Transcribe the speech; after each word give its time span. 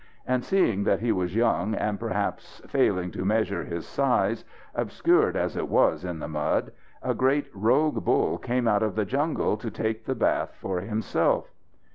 And 0.25 0.43
seeing 0.43 0.83
that 0.85 1.01
he 1.01 1.11
was 1.11 1.35
young, 1.35 1.75
and 1.75 1.99
perhaps 1.99 2.59
failing 2.65 3.11
to 3.11 3.23
measure 3.23 3.63
his 3.65 3.85
size, 3.85 4.43
obscured 4.73 5.35
as 5.37 5.55
it 5.55 5.69
was 5.69 6.03
in 6.03 6.17
the 6.17 6.27
mud, 6.27 6.71
a 7.03 7.13
great 7.13 7.45
"rogue" 7.53 8.03
bull 8.03 8.39
came 8.39 8.67
out 8.67 8.81
of 8.81 8.95
the 8.95 9.05
jungles 9.05 9.59
to 9.61 9.69
take 9.69 10.05
the 10.05 10.15
bath 10.15 10.55
for 10.59 10.81
himself. 10.81 11.51